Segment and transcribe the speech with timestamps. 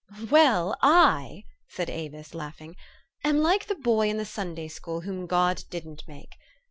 [0.31, 2.75] "Well, I," said Avis, laughing,
[3.23, 6.37] "am like the boy in the Sunday school, whom God didn't make.